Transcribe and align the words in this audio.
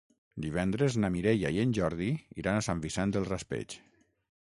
Divendres 0.45 0.97
na 1.03 1.11
Mireia 1.17 1.53
i 1.57 1.63
en 1.65 1.75
Jordi 1.81 2.09
iran 2.45 2.61
a 2.63 2.67
Sant 2.71 2.85
Vicent 2.87 3.17
del 3.19 3.33
Raspeig. 3.33 3.81